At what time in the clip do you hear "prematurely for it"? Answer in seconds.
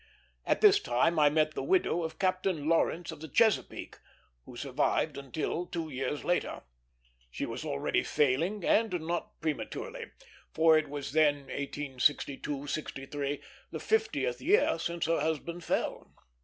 9.41-10.89